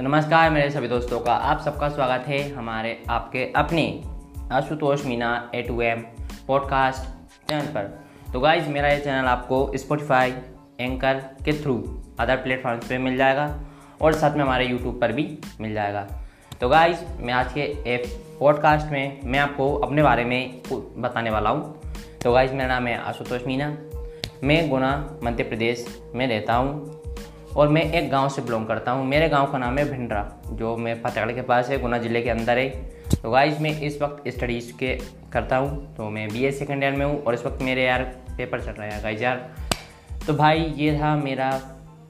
तो 0.00 0.04
नमस्कार 0.04 0.50
मेरे 0.50 0.70
सभी 0.70 0.88
दोस्तों 0.88 1.20
का 1.20 1.32
आप 1.32 1.60
सबका 1.60 1.88
स्वागत 1.88 2.26
है 2.26 2.38
हमारे 2.50 3.02
आपके 3.08 3.52
अपने 3.56 3.82
Ashutosh 4.52 5.04
Meena 5.06 5.50
A 5.54 5.62
to 5.62 5.80
M 5.80 6.00
podcast 6.46 7.00
channel 7.48 7.66
पर। 7.66 8.06
तो 8.32 8.40
गाइज़ 8.40 8.68
मेरा 8.68 8.88
ये 8.88 9.00
चैनल 9.00 9.26
आपको 9.28 9.72
स्पॉटिफाई 9.76 10.30
एंकर 10.80 11.14
के 11.14 11.52
थ्रू 11.52 12.02
अदर 12.20 12.36
प्लेटफॉर्म्स 12.36 12.88
पे 12.88 12.98
मिल 12.98 13.16
जाएगा 13.16 13.64
और 14.02 14.12
साथ 14.12 14.30
में 14.30 14.44
हमारे 14.44 14.66
यूट्यूब 14.66 15.00
पर 15.00 15.12
भी 15.12 15.38
मिल 15.60 15.74
जाएगा। 15.74 16.06
तो 16.60 16.68
गाइज़ 16.68 17.04
मैं 17.18 17.34
आज 17.34 17.52
के 17.52 17.60
एक 17.94 18.06
पॉडकास्ट 18.40 18.92
में 18.92 19.20
मैं 19.24 19.38
आपको 19.38 19.74
अपने 19.76 20.02
बारे 20.02 20.24
में 20.24 20.62
बताने 20.72 21.30
वाला 21.30 21.50
हूँ। 21.50 21.80
तो 22.24 22.32
गाइज़ 22.32 22.52
मेरा 22.52 22.68
नाम 22.68 22.86
है 22.86 22.98
आशुतोष 22.98 23.46
मीना। 23.46 23.76
मैं 24.44 24.68
गुना, 24.68 25.18
मध्य 25.24 25.44
प्रदेश 25.44 26.02
में 26.14 26.26
रहता 26.26 26.54
हूँ। 26.54 26.99
और 27.56 27.68
मैं 27.68 27.82
एक 27.92 28.10
गाँव 28.10 28.28
से 28.28 28.42
बिलोंग 28.42 28.66
करता 28.66 28.92
हूँ। 28.92 29.06
मेरे 29.06 29.28
गाँव 29.28 29.52
का 29.52 29.58
नाम 29.58 29.78
है 29.78 29.90
भिंडरा, 29.90 30.32
जो 30.52 30.76
मैं 30.76 31.02
फतेहगढ़ 31.02 31.32
के 31.32 31.42
पास 31.42 31.68
है, 31.68 31.78
गुना 31.78 31.98
ज़िले 31.98 32.22
के 32.22 32.30
अंदर 32.30 32.58
है। 32.58 32.68
तो 33.22 33.30
गाइज़ 33.30 33.60
मैं 33.60 33.80
इस 33.80 34.00
वक्त 34.02 34.28
स्टडीज़ 34.28 34.72
के 34.72 34.98
करता 35.32 35.56
हूँ। 35.56 35.94
तो 35.96 36.10
मैं 36.10 36.28
बी 36.28 36.44
ए 36.44 36.50
सेकेंड 36.52 36.82
ईयर 36.82 36.92
में 36.92 37.06
हूँ 37.06 37.22
और 37.24 37.34
इस 37.34 37.46
वक्त 37.46 37.62
मेरे 37.62 37.84
यार 37.84 38.02
पेपर 38.36 38.60
चल 38.60 38.70
रहे 38.70 38.90
हैं 38.90 39.02
गाइज़ 39.02 39.22
यार। 39.22 39.50
तो 40.26 40.34
भाई, 40.34 40.60
ये 40.76 40.98
था 40.98 41.16
मेरा 41.16 41.50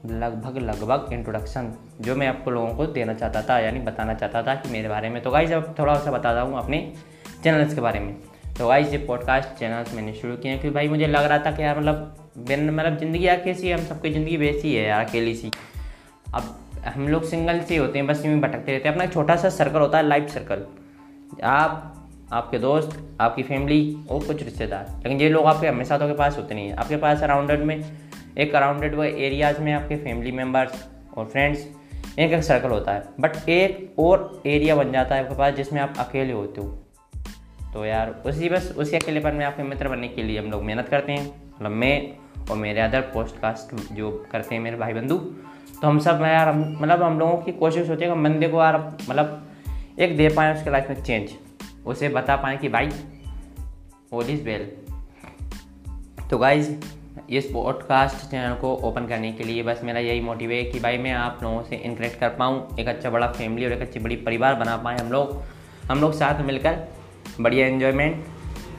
लगभग 0.05 0.57
लगभग 0.57 1.13
इंट्रोडक्शन 1.13 1.73
जो 2.01 2.15
मैं 2.15 2.27
आपको 2.27 2.51
लोगों 2.51 2.69
को 2.69 2.85
देना 2.85 3.13
चाहता 3.13 3.41
था, 3.41 3.59
यानी 3.59 3.79
बताना 3.79 4.13
चाहता 4.13 4.43
था 4.43 4.55
कि 4.55 4.69
मेरे 4.69 4.89
बारे 4.89 5.09
में। 5.09 5.21
तो 5.23 5.31
गाइज़ 5.31 5.53
अब 5.53 5.75
थोड़ा 5.79 5.95
सा 5.95 6.11
बताता 6.11 6.41
हूँ 6.41 6.57
अपने 6.57 6.93
चैनल्स 7.43 7.75
के 7.75 7.81
बारे 7.81 7.99
में। 7.99 8.17
तो 8.57 8.67
गाइज़ 8.67 8.91
ये 8.91 8.97
पॉडकास्ट 8.97 9.59
चैनल्स 9.59 9.93
मैंने 9.93 10.13
शुरू 10.13 10.35
किए 10.35 10.51
क्योंकि 10.51 10.69
भाई 10.69 10.87
मुझे 10.87 11.07
लग 11.07 11.23
रहा 11.23 11.37
था 11.45 11.51
कि 11.51 11.63
यार 11.63 11.79
मतलब 11.79 12.15
मतलब 12.49 12.97
ज़िंदगी 12.99 13.27
यार 13.27 13.41
कैसी 13.41 13.67
है 13.67 13.77
हम 13.77 13.85
सबकी 13.85 14.09
ज़िंदगी 14.09 14.37
वैसी 14.37 14.73
है 14.75 14.87
यार, 14.87 15.05
अकेली 15.05 15.35
सी। 15.35 15.51
अब 16.33 16.57
हम 16.85 17.07
लोग 17.07 17.23
सिंगल 17.23 17.59
से 17.59 17.77
होते 17.77 17.99
हैं, 17.99 18.07
बस 18.07 18.25
यूँ 18.25 18.39
भटकते 18.39 18.71
रहते 18.71 18.89
हैं। 18.89 18.95
अपना 18.95 19.05
छोटा 19.05 19.35
सा 19.35 19.49
सर्कल 19.49 19.79
होता 19.79 19.97
है 19.97 20.07
लाइफ 20.07 20.29
सर्कल 20.29 20.65
आप, 21.43 22.07
आपके 22.33 22.59
दोस्त, 22.59 22.97
आपकी 23.21 23.43
फैमिली 23.43 23.97
और 24.11 24.25
कुछ 24.25 24.43
रिश्तेदार। 24.43 24.93
लेकिन 24.97 25.21
ये 25.21 25.29
लोग 25.29 25.45
आपके 25.45 25.67
हमेशा 25.67 25.97
तो 25.97 26.07
के 26.07 26.13
पास 26.13 26.37
होते 26.37 26.55
नहीं 26.55 26.67
हैं। 26.67 26.75
आपके 26.75 26.97
पास 26.97 27.23
अराउंडेड 27.23 27.63
में, 27.63 27.83
एक 28.37 28.55
अराउंडेड 28.55 28.95
वो 28.95 29.03
एरियाज़ 29.03 29.61
में 29.61 29.73
आपके 29.73 29.95
फैमिली 29.95 30.31
मेंबर्स 30.31 30.85
और 31.17 31.25
फ्रेंड्स 31.25 31.67
एक 32.19 32.31
एक 32.31 32.43
सर्कल 32.43 32.69
होता 32.69 32.91
है। 32.91 33.03
बट 33.19 33.49
एक 33.49 33.99
और 33.99 34.41
एरिया 34.45 34.75
बन 34.75 34.91
जाता 34.91 35.15
है 35.15 35.23
आपके 35.23 35.35
पास 35.35 35.53
जिसमें 35.53 35.81
आप 35.81 35.93
अकेले 35.99 36.33
होते 36.33 36.61
हो। 36.61 36.77
तो 37.73 37.85
यार, 37.85 38.09
उसी 38.25 38.49
बस, 38.49 38.73
उसी 38.77 38.95
अकेलेपन 38.95 39.35
में 39.35 39.45
आपके 39.45 39.63
मित्र 39.63 39.89
बनने 39.89 40.07
के 40.07 40.23
लिए 40.23 40.39
हम 40.39 40.51
लोग 40.51 40.63
मेहनत 40.63 40.89
करते 40.89 41.11
हैं। 41.11 41.25
मतलब 41.27 41.71
मैं 41.71 42.17
और 42.51 42.57
मेरे 42.57 42.81
अदर 42.81 43.01
पोस्टकास्ट 43.01 43.93
जो 43.93 44.11
करते 44.31 44.55
हैं 44.55 44.61
मेरे 44.61 44.77
भाई 44.77 44.93
बंधु 44.93 45.17
तो 45.81 45.87
हम 45.87 45.99
सब 45.99 46.21
यार, 46.21 46.49
हम 46.49 46.77
मतलब 46.81 47.03
हम 47.03 47.19
लोगों 47.19 47.37
की 47.37 47.51
कोशिश 47.51 47.89
होती 47.89 48.05
है 48.05 48.13
कि 48.13 48.21
बंदे 48.21 48.47
को 48.47 48.61
यार 48.61 48.77
मतलब 49.09 49.47
एक 49.99 50.17
दे 50.17 50.29
पाएँ 50.29 50.53
उसके 50.55 50.69
लाइफ 50.69 50.89
में 50.89 51.03
चेंज 51.03 51.29
उसे 51.85 52.09
बता 52.09 52.35
पाएँ 52.35 52.57
कि 52.57 52.69
भाई 52.69 52.89
ऑल 54.13 54.29
इज़ 54.29 54.43
वेल 54.43 54.71
तो 56.29 56.37
गाइज़ 56.37 56.71
इस 57.29 57.45
पॉडकास्ट 57.45 58.29
चैनल 58.31 58.55
को 58.55 58.75
ओपन 58.75 59.07
करने 59.07 59.31
के 59.31 59.43
लिए 59.43 59.63
बस 59.63 59.81
मेरा 59.83 59.99
यही 59.99 60.21
मोटिव 60.21 60.51
है 60.51 60.63
कि 60.63 60.79
भाई 60.79 60.97
मैं 60.97 61.11
आप 61.11 61.39
लोगों 61.43 61.63
से 61.63 61.75
इंटरेक्ट 61.75 62.19
कर 62.19 62.29
पाऊँ, 62.29 62.67
एक 62.79 62.87
अच्छा 62.87 63.09
बड़ा 63.09 63.27
फैमिली 63.27 63.65
और 63.65 63.71
एक 63.71 63.81
अच्छी 63.81 63.99
बड़ी 63.99 64.15
परिवार 64.15 64.55
बना 64.55 64.77
पाएँ 64.77 64.97
हम 64.97 65.11
लोग 65.11 65.43
हम 65.91 66.01
लोग 66.01 66.13
साथ 66.13 66.41
मिलकर। 66.41 66.87
बढ़िया 67.39 67.67
इन्जॉयमेंट 67.67 68.25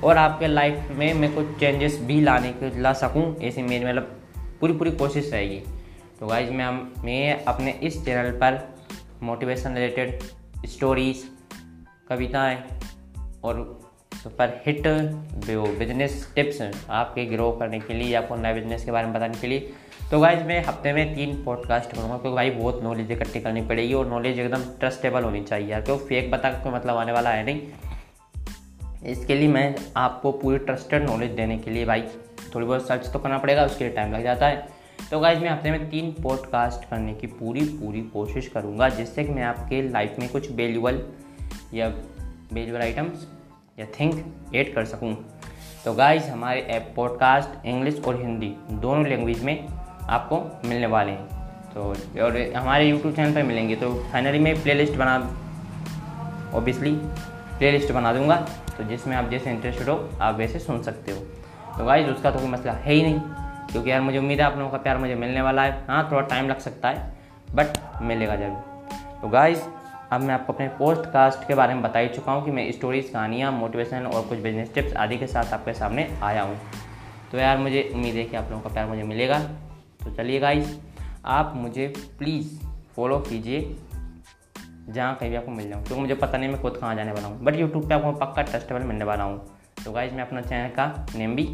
और 0.05 0.17
आपके 0.17 0.47
लाइफ 0.47 0.91
में 0.91 1.12
मैं 1.14 1.34
कुछ 1.34 1.58
चेंजेस 1.61 1.98
भी 2.03 2.20
लाने 2.20 2.53
के, 2.53 2.81
ला 2.81 2.92
सकूँ, 2.92 3.36
ऐसी 3.39 3.62
मेरी 3.62 3.84
मतलब 3.84 4.19
पूरी 4.61 4.72
पूरी 4.72 4.91
कोशिश 4.92 5.33
रहेगी। 5.33 5.59
तो 6.20 6.27
गाइज़ 6.27 6.50
मैं 6.50 6.70
मैं 7.05 7.44
अपने 7.44 7.70
इस 7.83 8.05
चैनल 8.05 8.31
पर 8.33 8.61
मोटिवेशन 9.22 9.75
रिलेटेड 9.75 10.22
स्टोरीज 10.66 11.22
कविताएँ, 12.09 12.59
और 13.44 13.81
सुपर 14.15 14.60
हिट 14.66 14.87
बिज़नेस 15.78 16.32
टिप्स 16.34 16.60
आपके 16.91 17.25
ग्रो 17.27 17.50
करने 17.53 17.81
के 17.81 17.94
लिए, 17.94 18.15
आपको 18.15 18.37
नए 18.37 18.54
बिज़नेस 18.54 18.84
के 18.84 18.91
बारे 18.91 19.06
में 19.06 19.15
बताने 19.15 19.38
के 19.41 19.47
लिए। 19.47 19.72
तो 20.10 20.21
गाइज़ 20.21 20.43
मैं 20.44 20.62
हफ़्ते 20.65 20.93
में 20.93 21.15
तीन 21.15 21.43
पॉडकास्ट 21.44 21.93
करूँगा, 21.93 22.16
क्योंकि 22.16 22.34
भाई 22.37 22.50
बहुत 22.50 22.82
नॉलेज 22.82 23.10
इकट्ठी 23.12 23.41
करनी 23.41 23.60
पड़ेगी, 23.62 23.94
और 23.94 24.06
नॉलेज 24.09 24.38
एकदम 24.38 24.65
ट्रस्टेबल 24.81 25.25
होनी 25.25 25.43
चाहिए 25.43 25.81
क्योंकि 25.81 26.04
फेक 26.04 26.31
बता, 26.31 26.50
कोई 26.53 26.72
मतलब 26.72 26.97
आने 26.97 27.12
वाला 27.12 27.31
है 27.31 27.44
नहीं। 27.44 27.60
इसके 29.07 29.35
लिए 29.35 29.49
मैं 29.49 29.75
आपको 29.97 30.33
पूरी 30.33 30.59
ट्रस्टेड 30.59 31.09
नॉलेज 31.11 31.31
देने 31.31 31.59
के 31.59 31.71
लिए 31.71 31.85
भाई, 31.85 32.03
थोड़ी 32.55 32.67
बहुत 32.67 32.87
सर्च 32.89 33.09
तो 33.13 33.19
करना 33.19 33.39
पड़ेगा, 33.39 33.65
उसके 33.65 33.85
लिए 33.85 33.93
टाइम 33.93 34.13
लग 34.13 34.23
जाता 34.23 34.47
है। 34.47 34.69
तो 35.11 35.21
गाइज़ 35.21 35.41
मैं 35.41 35.51
हफ़्ते 35.51 35.71
में 35.71 35.89
तीन 35.91 36.13
पॉडकास्ट 36.23 36.89
करने 36.91 37.15
की 37.15 37.27
पूरी 37.27 37.61
पूरी 37.61 38.01
कोशिश 38.03 38.49
करूँगा, 38.49 38.89
जिससे 38.89 39.25
कि 39.25 39.33
मैं 39.33 39.43
आपके 39.43 39.83
लाइफ 39.91 40.17
में 40.19 40.29
कुछ 40.29 40.51
वैल्यूबल 40.53 41.03
या 41.75 41.89
वैल्यूबल 42.53 42.81
आइटम्स 42.81 43.27
या 43.79 43.87
थिंक 44.01 44.55
ऐड 44.55 44.75
कर 44.75 44.85
सकूँ। 44.85 45.15
तो 45.84 45.95
गाइज़ 45.95 46.29
हमारे 46.29 46.61
ऐप 46.61 46.93
पॉडकास्ट 46.97 47.67
इंग्लिश 47.67 48.01
और 48.01 48.21
हिंदी 48.21 48.55
दोनों 48.71 49.07
लैंग्वेज 49.07 49.43
में 49.45 49.69
आपको 50.03 50.69
मिलने 50.69 50.87
वाले 50.87 51.13
हैं। 51.13 51.41
तो 51.75 51.83
और 52.25 52.37
हमारे 52.57 52.89
यूट्यूब 52.89 53.15
चैनल 53.15 53.34
पर 53.34 53.43
मिलेंगे 53.43 53.77
तो 53.77 53.93
फाइनली 54.13 54.39
मैं 54.39 54.63
प्लेलिस्ट 54.63 54.95
बना 54.95 55.17
ऑब्वियसली 56.55 56.99
प्लेलिस्ट 57.62 57.91
बना 57.93 58.12
दूँगा। 58.12 58.37
तो 58.77 58.84
जिसमें 58.84 59.15
आप 59.17 59.28
जैसे 59.31 59.50
इंटरेस्टेड 59.50 59.89
हो, 59.89 59.95
आप 60.21 60.37
वैसे 60.37 60.59
सुन 60.59 60.83
सकते 60.83 61.12
हो। 61.12 61.19
तो 61.77 61.84
गाइज़ 61.84 62.06
उसका 62.06 62.31
तो 62.31 62.39
कोई 62.39 62.49
मसला 62.49 62.73
है 62.75 62.95
ही 62.95 63.03
नहीं, 63.03 63.21
क्योंकि 63.73 63.91
यार 63.91 64.00
मुझे 64.00 64.19
उम्मीद 64.19 64.41
है 64.41 64.47
आप 64.47 64.56
लोगों 64.59 64.71
का 64.71 64.78
प्यार 64.78 64.99
मुझे 64.99 65.15
मिलने 65.15 65.43
वाला 65.43 65.62
है। 65.62 65.84
हाँ 65.89 66.09
थोड़ा 66.11 66.22
टाइम 66.22 66.49
लग 66.49 66.59
सकता 66.59 66.89
है 66.89 67.15
बट 67.55 67.78
मिलेगा 68.03 68.37
ज़रूर। 68.37 68.91
तो 69.22 69.28
गाइज़ 69.28 69.61
अब 70.12 70.21
मैं 70.21 70.34
आपको 70.34 70.53
अपने 70.53 70.67
पोस्ट 70.78 71.09
कास्ट 71.11 71.47
के 71.49 71.55
बारे 71.55 71.75
में 71.75 71.83
बता 71.83 71.99
ही 71.99 72.09
चुका 72.09 72.33
हूँ 72.33 72.45
कि 72.45 72.51
मैं 72.51 72.71
स्टोरीज 72.72 73.09
कहानियाँ 73.11 73.53
मोटिवेशन 73.53 74.06
और 74.06 74.27
कुछ 74.28 74.39
बिज़नेस 74.39 74.75
टिप्स 74.75 74.97
आदि 74.97 75.19
के 75.19 75.27
साथ 75.27 75.53
आपके 75.53 75.75
सामने 75.75 76.09
आया 76.22 76.43
हूँ। 76.43 76.59
तो 77.33 77.39
यार 77.39 77.59
मुझे 77.59 77.91
उम्मीद 77.95 78.15
है 78.15 78.25
कि 78.25 78.37
आप 78.37 78.51
लोगों 78.51 78.62
का 78.62 78.71
प्यार 78.71 78.87
मुझे 78.87 79.03
मिलेगा। 79.05 79.39
तो 80.05 80.11
चलिए 80.11 80.41
गाइज़ 80.41 80.75
आप 81.25 81.53
मुझे 81.56 81.93
प्लीज़ 82.19 82.59
फॉलो 82.97 83.19
कीजिए 83.21 83.61
जहाँ 84.88 85.15
कहीं 85.15 85.31
भी 85.31 85.37
आपको 85.37 85.50
मिल 85.50 85.69
जाऊँ। 85.69 85.82
क्योंकि 85.82 85.94
तो 85.94 86.00
मुझे 86.00 86.15
पता 86.15 86.38
नहीं 86.38 86.48
मैं 86.48 86.60
खुद 86.62 86.76
कहाँ 86.76 86.94
जाने 86.94 87.12
वाला 87.12 87.28
हूँ। 87.28 87.44
बट 87.44 87.56
यूट्यूब 87.56 87.88
पे 87.88 87.94
आपको 87.94 88.12
पक्का 88.12 88.43
ट्रस्टेबल 88.43 88.82
मिलने 88.82 89.04
वाला 89.04 89.25
हूँ। 89.25 89.38
तो 89.84 89.93
गाइज़ 89.93 90.15
मैं 90.15 90.22
अपना 90.22 90.41
चैनल 90.41 90.69
का 90.69 91.06
नेम 91.16 91.34
भी 91.37 91.48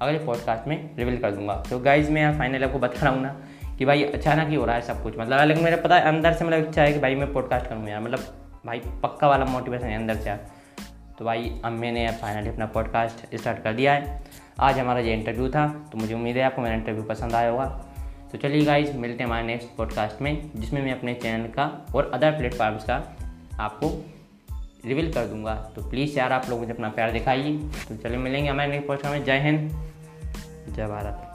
अगले 0.00 0.18
पॉडकास्ट 0.18 0.68
में 0.68 0.96
रिवील 0.96 1.18
कर 1.18 1.30
दूँगा। 1.30 1.62
तो 1.70 1.78
गाइज़ 1.78 2.10
मैं 2.10 2.38
फाइनली 2.38 2.64
आपको 2.64 2.78
बता 2.78 3.00
रहा 3.02 3.14
हूँ 3.14 3.22
ना 3.22 3.36
कि 3.78 3.84
भाई 3.84 4.02
अचानक 4.04 4.48
ही 4.48 4.54
हो 4.54 4.64
रहा 4.64 4.76
है 4.76 4.82
सब 4.82 5.02
कुछ। 5.02 5.18
मतलब 5.18 5.46
लेकिन 5.48 5.64
मेरे 5.64 5.76
पता 5.76 5.96
है, 5.96 6.02
अंदर 6.02 6.32
से 6.32 6.44
मतलब 6.44 6.68
इच्छा 6.68 6.82
है 6.82 6.92
कि 6.92 6.98
भाई 6.98 7.14
मैं 7.14 7.32
पॉडकास्ट 7.32 7.66
करूँ 7.66 7.88
यार। 7.88 8.00
मतलब 8.00 8.18
भाई 8.66 8.80
पक्का 9.02 9.28
वाला 9.28 9.44
मोटिवेशन 9.44 9.86
है 9.86 9.96
अंदर 9.96 10.14
से 10.14 10.28
यार। 10.30 10.46
तो 11.18 11.24
भाई 11.24 11.60
अब 11.64 11.72
मैंने 11.72 12.10
फाइनली 12.12 12.48
अपना 12.48 12.66
पॉडकास्ट 12.66 13.34
स्टार्ट 13.34 13.62
कर 13.62 13.72
दिया 13.72 13.92
है। 13.92 14.22
आज 14.60 14.78
हमारा 14.78 15.00
ये 15.00 15.14
इंटरव्यू 15.14 15.48
था 15.48 15.66
तो 15.92 15.98
मुझे 15.98 16.14
उम्मीद 16.14 16.36
है 16.36 16.42
आपको 16.42 16.62
मेरा 16.62 16.74
इंटरव्यू 16.74 17.02
पसंद 17.02 17.34
आया 17.34 17.50
होगा। 17.50 17.84
तो 18.32 18.38
चलिए 18.38 18.64
गाइज़ 18.64 18.96
मिलते 18.96 19.18
हैं 19.18 19.30
हमारे 19.30 19.46
नेक्स्ट 19.46 19.68
पॉडकास्ट 19.76 20.22
में, 20.22 20.50
जिसमें 20.56 20.82
मैं 20.82 20.98
अपने 20.98 21.14
चैनल 21.14 21.46
का 21.46 21.86
और 21.94 22.10
अदर 22.14 22.30
प्लेटफॉर्म्स 22.30 22.84
का 22.84 23.16
आपको 23.60 24.04
रिवील 24.86 25.12
कर 25.12 25.26
दूँगा। 25.26 25.54
तो 25.54 25.90
प्लीज़ 25.90 26.18
यार, 26.18 26.32
आप 26.32 26.46
लोग 26.50 26.60
मुझे 26.60 26.72
अपना 26.72 26.88
प्यार 26.88 27.12
दिखाइए। 27.12 27.58
तो 27.88 27.96
चलिए 27.96 28.16
मिलेंगे 28.16 28.50
हमारे 28.50 28.70
नेक्स्ट 28.70 28.88
पॉडकास्ट 28.88 29.18
में। 29.18 29.24
जय 29.24 29.38
हिंद। 29.38 29.70
जय 30.76 30.86
भारत। 30.86 31.27